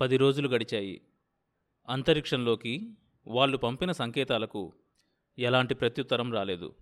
[0.00, 1.00] పది రోజులు గడిచాయి.
[1.88, 4.72] అంతరిక్షంలోకి వాళ్ళు పంపిన సంకేతాలకు
[5.38, 6.74] ఎలాంటి ప్రత్యుత్తరం రాలేదు.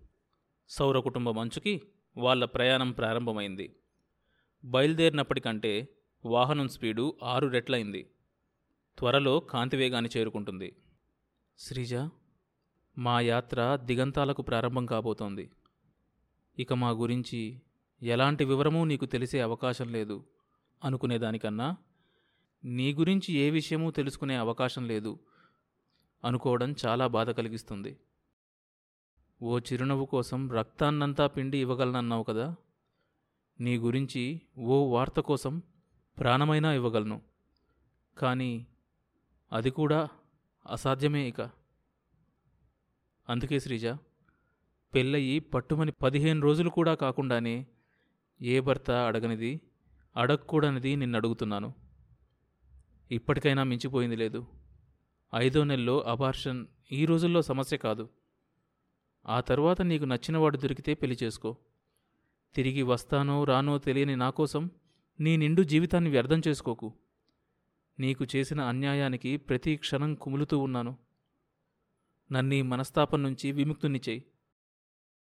[0.69, 1.83] సౌర కుటుంబం అంచుకి
[2.17, 3.77] వాళ్ళ ప్రయాణం ప్రారంభమైంది.
[4.65, 5.89] బయలుదేరినప్పటికంటే
[6.25, 8.11] వాహనం స్పీడు ఆరు రెట్లయింది.
[8.99, 10.77] త్వరలో కాంతివేగాన్ని చేరుకుంటుంది.
[11.59, 11.95] శ్రీజ
[12.99, 15.51] మా యాత్ర దిగంతాలకు ప్రారంభం కాబోతోంది.
[16.59, 17.63] ఇక మా గురించి
[18.03, 20.25] ఎలాంటి వివరమూ నీకు తెలిసే అవకాశం లేదు
[20.85, 21.77] అనుకునేదానికన్నా
[22.65, 25.19] నీ గురించి ఏ విషయమూ తెలుసుకునే అవకాశం లేదు.
[26.25, 27.99] అనుకోవడం చాలా బాధ కలిగిస్తుంది.
[29.43, 32.57] ఓ చిరునవ్వు కోసం రక్తాన్నంతా పిండి ఇవ్వగలనన్నావు కదా?
[33.61, 35.63] నీ గురించి ఓ వార్త కోసం
[36.19, 37.23] ప్రాణమైనా ఇవ్వగలను.
[38.19, 38.67] కానీ
[39.53, 40.09] అది కూడా
[40.67, 41.41] అసాధ్యమే ఇక.
[43.29, 43.87] అందుకే శ్రీజ
[44.95, 47.67] పెళ్ళయి పట్టుమని పదిహేను రోజులు కూడా కాకుండానే
[48.43, 49.61] ఏ భర్త అడగనిది
[50.17, 51.82] అడగకూడనిది నిన్ను అడుగుతున్నాను
[53.13, 54.47] ఇప్పటికైనా మించిపోయింది లేదు.
[55.35, 58.09] ఐదో నెలలో అబార్షన్ ఈ రోజుల్లో సమస్య కాదు.
[59.27, 61.57] ఆ తర్వాత నీకు నచ్చినవాడు దొరికితే పెళ్ళి చేసుకో.
[62.55, 64.71] తిరిగి వస్తానో రానో తెలియని నా కోసం
[65.21, 66.93] నీ నిండు జీవితాన్ని వ్యర్థం చేసుకోకు.
[67.99, 70.97] నీకు చేసిన అన్యాయానికి ప్రతి క్షణం కుములుతూ ఉన్నాను.
[72.33, 74.25] నన్నీ మనస్తాపం నుంచి విముక్తుని చేయి.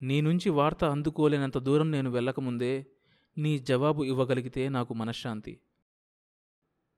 [0.03, 2.87] నీ నుంచి వార్త అందుకోలేనంత దూరం నేను వెళ్ళకముందే
[3.39, 5.61] నీ జవాబు ఇవ్వగలిగితే నాకు మనశ్శాంతి.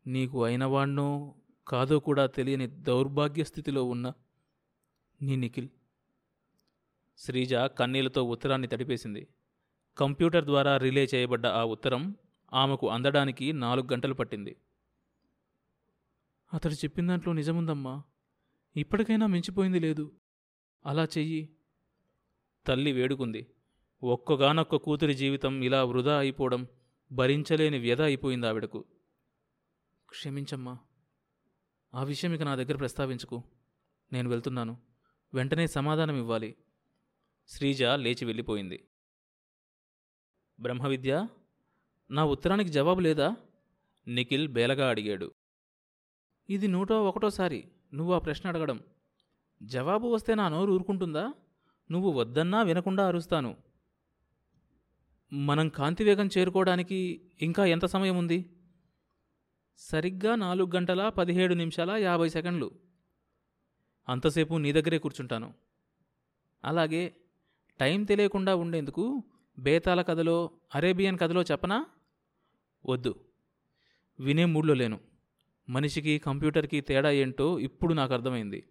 [0.07, 1.35] నీకు అయినవాణ్ణో
[1.69, 4.13] కాదో కూడా తెలియని దౌర్భాగ్య స్థితిలో ఉన్న
[5.23, 5.69] నీ నిఖిల్.
[7.19, 9.29] శ్రీజ కన్నీళ్ళతో ఉత్తరాన్ని తడిపేసింది.
[9.99, 12.15] కంప్యూటర్ ద్వారా రిలే చేయబడ్డ ఆ ఉత్తరం
[12.53, 14.57] ఆమెకు అందడానికి నాలుగు గంటలు పట్టింది.
[16.55, 18.03] అతడు చెప్పిన దాంట్లో నిజముందమ్మా.
[18.77, 20.13] ఇప్పటికైనా మించిపోయింది లేదు.
[20.87, 21.49] అలా చెయ్యి.
[22.67, 23.47] తల్లి వేడుకుంది.
[24.03, 26.67] ఒక్కగానొక్క కూతురి జీవితం ఇలా వృధా అయిపోవడం
[27.13, 28.85] భరించలేని వ్యధ అయిపోయింది ఆవిడకు
[30.15, 30.79] క్షమించమ్మా.
[31.95, 33.43] ఆ విషయం ఇక నా దగ్గర ప్రస్తావించుకు.
[34.13, 34.77] నేను వెళ్తున్నాను.
[35.35, 36.57] వెంటనే సమాధానం ఇవ్వాలి.
[37.49, 38.89] శ్రీజ లేచి వెళ్ళిపోయింది.
[40.61, 41.29] బ్రహ్మవిద్య
[42.11, 43.37] నా ఉత్తరానికి జవాబు లేదా?
[44.09, 45.35] నిఖిల్ బేలగా అడిగాడు.
[46.51, 48.81] ఇది నూటో ఒకటోసారి నువ్వు ఆ ప్రశ్న అడగడం.
[49.63, 51.33] జవాబు వస్తే నా నోరు ఊరుకుంటుందా?
[51.91, 53.57] నువ్వు వద్దన్నా వినకుండా అరుస్తాను.
[55.33, 58.54] మనం కాంతివేగం చేరుకోవడానికి ఇంకా ఎంత సమయం ఉంది?
[59.79, 62.71] సరిగ్గా నాలుగు గంటల పదిహేడు నిమిషాల యాభై సెకండ్లు.
[64.09, 65.55] అంతసేపు నీ దగ్గరే కూర్చుంటాను.
[66.65, 67.17] అలాగే
[67.81, 69.23] టైం తెలియకుండా ఉండేందుకు
[69.59, 71.87] బేతాల కథలో అరేబియన్ కథలో చెప్పనా?
[72.87, 73.25] వద్దు.
[74.21, 75.01] వినే మూడ్లో లేను.
[75.69, 78.69] మనిషికి కంప్యూటర్కి తేడా ఏంటో ఇప్పుడు నాకు అర్థమైంది.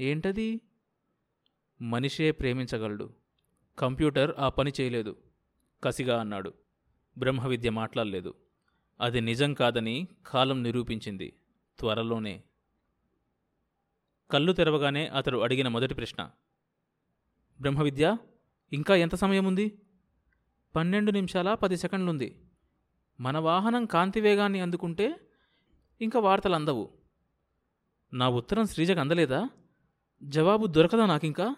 [0.00, 0.60] ఏంటది?
[1.82, 3.14] మనిషే ప్రేమించగలడు.
[3.78, 5.16] కంప్యూటర్ ఆ పని చేయలేదు.
[5.84, 6.54] కసిగా అన్నాడు.
[7.18, 8.34] బ్రహ్మవిద్య మాట్లాడలేదు.
[9.00, 11.36] అది నిజం కాదని కాలం నిరూపించింది.
[11.78, 12.44] త్వరలోనే.
[14.30, 16.30] కళ్ళు తెరవగానే అతడు అడిగిన మొదటి ప్రశ్న.
[17.60, 18.16] బ్రహ్మవిద్య
[18.72, 19.80] ఇంకా ఎంత సమయం ఉంది
[20.76, 22.42] పన్నెండు నిమిషాల పది సెకండ్లుంది.
[23.20, 25.20] మన వాహనం కాంతి వేగాన్ని అందుకుంటే
[26.00, 26.90] ఇంకా వార్తలు అందవు
[28.12, 29.48] నా ఉత్తరం శ్రీజకు అందలేదా?
[30.22, 31.56] జవాబు దొరకదా నాకింకా?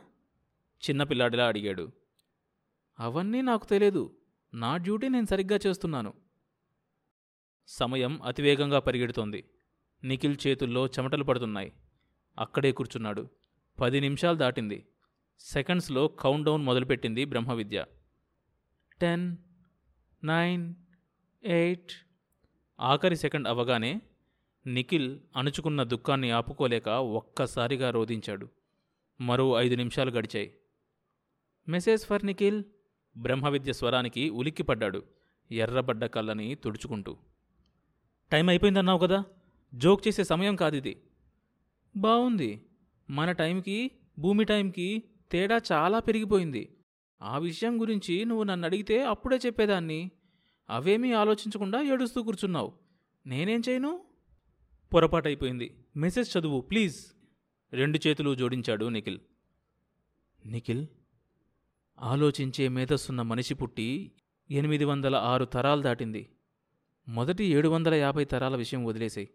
[0.90, 1.92] చిన్నపిల్లాడిలా అడిగాడు.
[3.00, 4.16] అవన్నీ నాకు తెలియదు
[4.54, 6.21] నా డ్యూటీ నేను సరిగ్గా చేస్తున్నాను.
[7.72, 9.44] సమయం అతివేగంగా పరిగెడుతోంది.
[10.04, 11.72] నిఖిల్ చేతుల్లో చెమటలు పడుతున్నాయి.
[12.38, 13.28] అక్కడే కూర్చున్నాడు.
[13.80, 14.86] పది నిమిషాలు దాటింది.
[15.40, 17.84] సెకండ్స్లో కౌంట్ డౌన్ మొదలుపెట్టింది బ్రహ్మవిద్య.
[19.00, 19.36] Ten
[20.24, 20.74] nine
[21.44, 21.92] eight.
[22.80, 24.00] ఆఖరి సెకండ్ అవగానే
[24.66, 28.48] నిఖిల్ అణుచుకున్న దుఃఖాన్ని ఆపుకోలేక ఒక్కసారిగా రోధించాడు.
[29.20, 30.54] మరో ఐదు నిమిషాలు గడిచాయి.
[31.68, 32.62] Message for Nikhil?
[33.16, 35.02] బ్రహ్మవిద్య స్వరానికి ఉలిక్కిపడ్డాడు.
[35.52, 37.16] ఎర్రబడ్డ కళ్ళని తుడుచుకుంటూ.
[38.32, 39.24] టైం అయిపోయిందన్నావు కదా.
[39.74, 41.02] జోక్ చేసే సమయం కాదు ఇది.
[41.96, 42.66] బాగుంది
[43.10, 46.76] మన టైంకి భూమి టైంకి తేడా చాలా పెరిగిపోయింది.
[47.22, 50.10] ఆ విషయం గురించి నువ్వు నన్ను అడిగితే అప్పుడే చెప్పేదాన్ని.
[50.70, 52.72] అవేమీ ఆలోచించకుండా ఏడుస్తూ కూర్చున్నావు.
[53.26, 54.04] నేనేం చేయను?
[54.94, 55.84] పొరపాటైపోయింది.
[55.96, 57.06] మెసేజ్ చదువు ప్లీజ్.
[57.72, 59.20] రెండు చేతులు జోడించాడు నిఖిల్.
[60.46, 60.86] నిఖిల్?
[62.00, 64.12] ఆలోచించే మేధస్సున్న మనిషి పుట్టి
[64.50, 66.28] ఎనిమిది వందల ఆరు తరాలు దాటింది.
[67.08, 69.30] మొదటి ఏడు వందల యాభై తరాల విషయం వదిలేసాయి.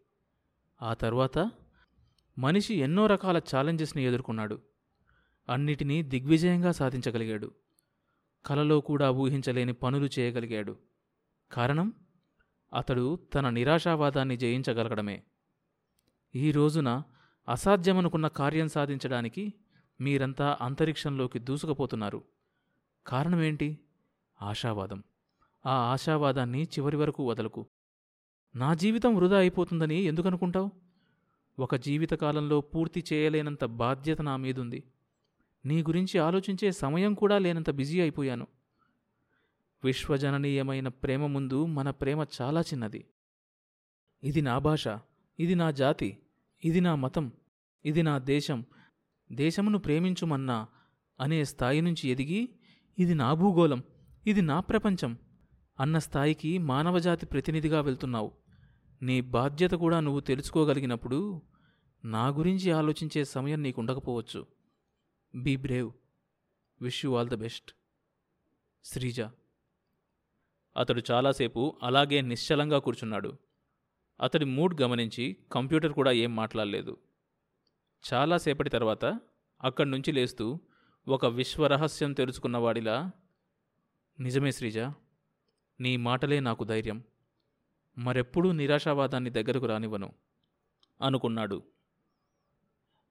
[0.81, 1.51] ఆ తర్వాత
[2.37, 4.61] మనిషి ఎన్నో రకాల ఛాలెంజెస్ని ఎదుర్కొన్నాడు.
[5.49, 7.51] అన్నిటినీ దిగ్విజయంగా సాధించగలిగాడు.
[8.45, 10.77] కలలో కూడా ఊహించలేని పనులు చేయగలిగాడు.
[11.51, 11.93] కారణం?
[12.73, 15.23] అతడు తన నిరాశావాదాన్ని జయించగలగడమే.
[16.35, 17.03] ఈ రోజున
[17.49, 19.53] అసాధ్యమనుకున్న కార్యం సాధించడానికి
[20.01, 22.23] మీరంతా అంతరిక్షంలోకి దూసుకుపోతున్నారు.
[23.07, 23.79] కారణమేంటి?
[24.41, 25.03] ఆశావాదం.
[25.65, 27.65] ఆ ఆశావాదాన్ని చివరి వరకు వదలకు.
[28.55, 30.71] నా జీవితం వృధా అయిపోతుందని ఎందుకనుకుంటావు?
[31.59, 34.83] ఒక జీవితకాలంలో పూర్తి చేయలేనంత బాధ్యత నా మీదుంది.
[35.65, 38.47] నీ గురించి ఆలోచించే సమయం కూడా లేనంత బిజీ అయిపోయాను.
[39.83, 43.05] విశ్వజననీయమైన ప్రేమ ముందు మన ప్రేమ చాలా చిన్నది.
[44.23, 44.87] ఇది నా భాష
[45.39, 46.17] ఇది నా జాతి
[46.65, 47.31] ఇది నా మతం
[47.85, 48.65] ఇది నా దేశం.
[49.31, 50.67] దేశమును ప్రేమించుమన్నా
[51.19, 52.49] అనే స్థాయి నుంచి ఎదిగి
[52.99, 53.83] ఇది నా భూగోళం
[54.27, 55.17] ఇది నా ప్రపంచం.
[55.79, 58.31] అన్న స్థాయికి మానవజాతి ప్రతినిధిగా వెళ్తున్నావు.
[59.01, 61.41] నీ బాధ్యత కూడా నువ్వు తెలుసుకోగలిగినప్పుడు
[62.05, 64.45] నా గురించి ఆలోచించే సమయం నీకు ఉండకపోవచ్చు
[65.35, 65.91] be brave.
[66.81, 67.71] Wish you all the best.
[68.83, 69.21] Sreeja.
[70.77, 73.37] అతడు చాలాసేపు అలాగే నిశ్చలంగా కూర్చున్నాడు.
[74.21, 76.97] అతడి మూడ్ గమనించి కంప్యూటర్ కూడా ఏం మాట్లాడలేదు.
[78.13, 79.19] చాలాసేపటి తర్వాత
[79.63, 80.59] అక్కడి నుంచి లేస్తూ
[81.07, 83.11] ఒక విశ్వరహస్యం తెలుసుకున్నవాడిలా
[84.19, 84.77] నిజమే శ్రీజ
[85.79, 87.03] నీ మాటలే నాకు ధైర్యం.
[87.97, 90.13] మరెప్పుడూ నిరాశావాదాన్ని దగ్గరకు రానివ్వను
[91.01, 91.63] అనుకున్నాడు.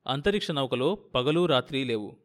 [0.07, 2.17] అంతరిక్ష నౌకలో పగలు రాత్రి లేవు.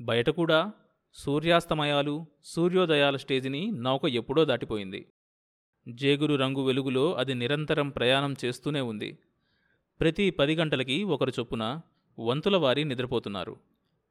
[0.00, 0.72] బయట కూడా
[1.14, 5.08] సూర్యాస్తమయాలు సూర్యోదయాల స్టేజిని నౌక ఎప్పుడో దాటిపోయింది.
[5.88, 9.18] జేగురు రంగు వెలుగులో అది నిరంతరం ప్రయాణం చేస్తూనే ఉంది.
[10.00, 11.80] ప్రతి పది గంటలకి ఒకరు చొప్పున
[12.18, 13.56] వంతుల వారి నిద్రపోతున్నారు.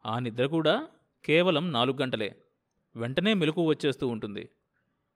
[0.05, 0.87] ఆ నిద్ర కూడా
[1.25, 2.35] కేవలం నాలుగు గంటలే.
[2.95, 4.49] వెంటనే మెలకు వచ్చేస్తూ ఉంటుంది.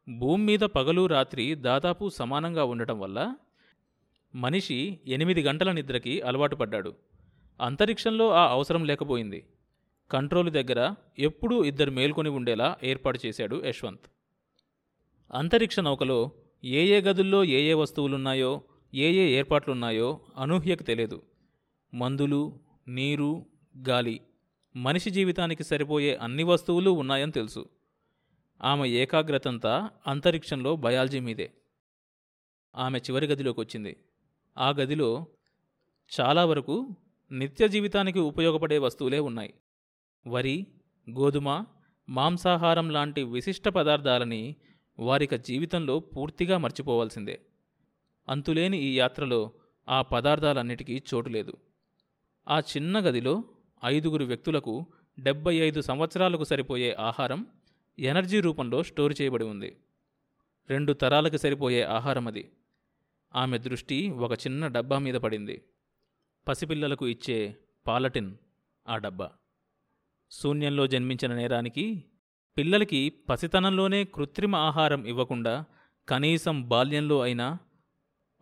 [0.10, 3.36] భూమి మీద పగలు రాత్రి దాదాపు సమానంగా ఉండటం వల్ల
[4.36, 6.96] మనిషి ఎనిమిది గంటల నిద్రకి అలవాటు పడ్డాడు.
[7.62, 9.46] అంతరిక్షంలో ఆ అవసరం లేకపోయింది.
[10.12, 14.06] కంట్రోల్ దగ్గర ఎప్పుడూ ఇద్దరు మేల్కొని ఉండేలా ఏర్పాటు చేశాడు యశ్వంత్.
[15.34, 16.32] అంతరిక్ష నౌకలో
[16.64, 18.62] ఏ ఏ గదుల్లో ఏ ఏ వస్తువులున్నాయో
[18.94, 21.22] ఏ ఏ ఏర్పాట్లున్నాయో అనూహ్యకు తెలియదు.
[21.94, 23.46] మందులు నీరు
[23.90, 24.22] గాలి
[24.76, 27.70] మనిషి జీవితానికి సరిపోయే అన్ని వస్తువులు ఉన్నాయని తెలుసు.
[28.64, 31.52] ఆమె ఏకాగ్రతంతా అంతరిక్షంలో బయాలజీ మీదే.
[32.76, 33.98] ఆమె చివరి గదిలోకి వచ్చింది.
[34.58, 35.28] ఆ గదిలో
[36.20, 36.96] చాలా వరకు
[37.32, 39.54] నిత్య జీవితానికి ఉపయోగపడే వస్తువులే ఉన్నాయి.
[40.28, 40.68] వరి
[41.10, 41.66] గోధుమ
[42.10, 44.56] మాంసాహారం లాంటి విశిష్ట పదార్థాలని
[45.00, 47.42] వారిక జీవితంలో పూర్తిగా మర్చిపోవాల్సిందే.
[48.30, 49.52] అంతులేని ఈ యాత్రలో
[49.90, 51.54] ఆ పదార్థాలన్నిటికీ చోటు లేదు.
[52.48, 53.44] ఆ చిన్న గదిలో
[53.86, 54.86] ఐదుగురు వ్యక్తులకు
[55.20, 57.48] డెబ్బై ఐదు సంవత్సరాలకు సరిపోయే ఆహారం
[58.00, 59.78] ఎనర్జీ రూపంలో స్టోర్ చేయబడి ఉంది.
[60.70, 62.52] రెండు తరాలకు సరిపోయే ఆహారం అది.
[63.36, 65.64] ఆమె దృష్టి ఒక చిన్న డబ్బా మీద పడింది.
[66.48, 67.58] పసిపిల్లలకు ఇచ్చే
[67.88, 68.36] పాలటిన్
[68.88, 69.32] ఆ డబ్బా.
[70.32, 72.04] శూన్యంలో జన్మించిన నేరానికి
[72.58, 75.66] పిల్లలకి పసితనంలోనే కృత్రిమ ఆహారం ఇవ్వకుండా
[76.10, 77.58] కనీసం బాల్యంలో అయినా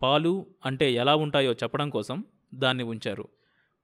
[0.02, 2.24] పాలు అంటే ఎలా ఉంటాయో చెప్పడం కోసం
[2.54, 3.28] దాన్ని ఉంచారు.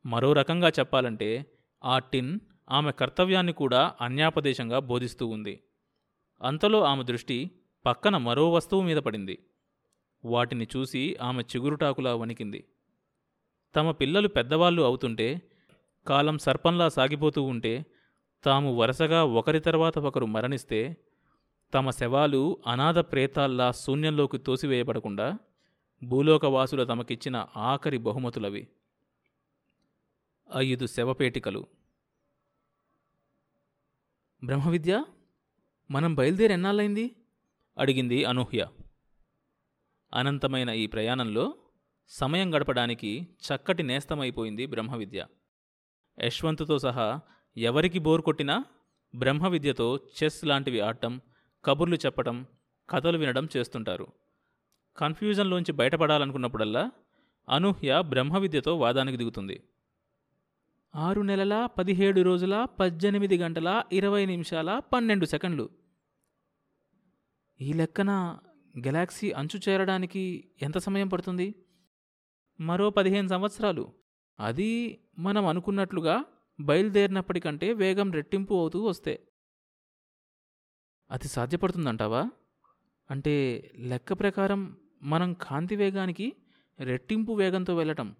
[0.07, 1.47] మరో రకంగా చెప్పాలంటే
[1.85, 2.41] ఆ టిన్
[2.71, 5.63] ఆమె కర్తవ్యాన్ని కూడా అన్యాపదేశంగా బోధిస్తూ ఉంది.
[6.43, 7.51] అంతలో ఆమె దృష్టి
[7.87, 9.47] పక్కన మరో వస్తువు మీద పడింది.
[10.25, 12.65] వాటిని చూసి ఆమె చిగురుటాకులా వణికింది.
[13.77, 15.43] తమ పిల్లలు పెద్దవాళ్ళు అవుతుంటే
[16.07, 17.87] కాలం సర్పంలా సాగిపోతూ ఉంటే
[18.45, 20.97] తాము వరుసగా ఒకరి తర్వాత ఒకరు మరణిస్తే
[21.75, 25.39] తమ శవాలు అనాథ ప్రేతాల్లా శూన్యంలోకి తోసివేయబడకుండా
[26.05, 28.69] భూలోకవాసుల తమకిచ్చిన ఆఖరి బహుమతులవి.
[30.57, 31.67] ఐదు శవపేటికలు.
[34.45, 35.05] బ్రహ్మవిద్య
[35.91, 37.17] మనం బయలుదేరి ఎన్నాళ్ళైంది
[37.79, 38.67] అడిగింది అనూహ్య.
[40.15, 41.55] అనంతమైన ఈ ప్రయాణంలో
[42.09, 45.27] సమయం గడపడానికి చక్కటి నేస్తమైపోయింది బ్రహ్మవిద్య.
[46.21, 47.21] యశ్వంత్తో సహా
[47.57, 48.65] ఎవరికి బోర్ కొట్టినా
[49.15, 51.21] బ్రహ్మవిద్యతో చెస్ లాంటివి ఆడటం
[51.65, 52.47] కబుర్లు చెప్పటం
[52.91, 54.07] కథలు వినడం చేస్తుంటారు.
[54.97, 56.91] కన్ఫ్యూజన్లోంచి బయటపడాలనుకున్నప్పుడల్లా
[57.49, 59.63] అనూహ్య బ్రహ్మవిద్యతో వాదానికి దిగుతుంది.
[60.95, 65.71] ఆరు నెలల పదిహేడు రోజుల పద్దెనిమిది గంటల ఇరవై నిమిషాల పన్నెండు సెకండ్లు.
[67.61, 68.39] ఈ లెక్కన
[68.79, 71.55] గెలాక్సీ అంచు చేరడానికి ఎంత సమయం పడుతుంది?
[72.61, 73.93] మరో పదిహేను సంవత్సరాలు.
[74.41, 76.25] అది మనం అనుకున్నట్లుగా
[76.61, 79.27] బయలుదేరినప్పటికంటే వేగం రెట్టింపు అవుతూ వస్తే.
[81.11, 82.31] అది సాధ్యపడుతుందంటావా?
[83.11, 86.37] అంటే లెక్క ప్రకారం మనం కాంతి వేగానికి
[86.81, 88.17] రెట్టింపు వేగంతో వెళ్ళటం.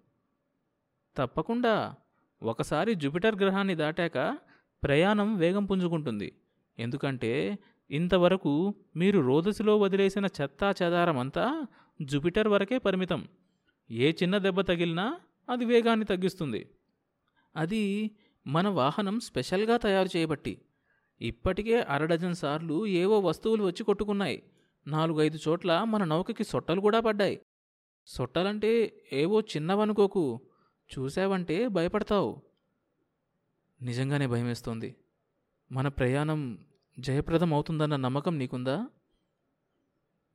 [1.17, 1.95] తప్పకుండా.
[2.43, 4.37] ఒకసారి జూపిటర్ గ్రహాన్ని దాటాక
[4.83, 6.35] ప్రయాణం వేగం పుంజుకుంటుంది.
[6.79, 7.59] ఎందుకంటే
[7.91, 11.67] ఇంతవరకు మీరు రోదసిలో వదిలేసిన చెత్తా చెదారమంతా
[12.01, 13.27] జూపిటర్ వరకే పరిమితం.
[13.91, 15.19] ఏ చిన్న దెబ్బ తగిలినా
[15.49, 16.69] అది వేగాన్ని తగ్గిస్తుంది.
[17.55, 18.11] అది
[18.47, 20.61] మన వాహనం స్పెషల్గా తయారు చేయబట్టి.
[21.21, 24.43] ఇప్పటికే అరడజన్ సార్లు ఏవో వస్తువులు వచ్చి కొట్టుకున్నాయి.
[24.87, 27.41] నాలుగైదు చోట్ల మన నౌకకి సొట్టలు కూడా పడ్డాయి.
[28.07, 30.41] సొట్టలంటే ఏవో చిన్నవనుకోకు.
[30.99, 32.41] చూసావంటే భయపడతావు.
[33.81, 34.95] నిజంగానే భయమేస్తోంది.
[35.71, 36.57] మన ప్రయాణం
[36.99, 38.87] జయప్రదం అవుతుందన్న నమ్మకం నీకుందా?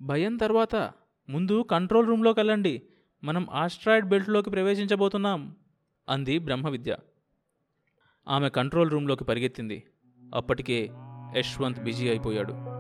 [0.02, 0.92] భయం తర్వాత
[1.28, 2.82] ముందు కంట్రోల్ రూమ్లోకి వెళ్ళండి.
[3.25, 5.56] మనం ఆస్ట్రాయిడ్ బెల్ట్లోకి ప్రవేశించబోతున్నాం
[6.08, 6.96] అంది బ్రహ్మ విద్య
[8.28, 9.82] ఆమె కంట్రోల్ రూమ్లోకి పరిగెత్తింది.
[10.34, 10.90] అప్పటికే
[11.36, 12.76] యశ్వంత్ బిజీ అయిపోయాడు.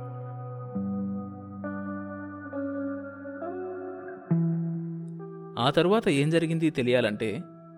[5.60, 7.42] ఆ తర్వాత ఏం జరిగింది తెలియాలంటే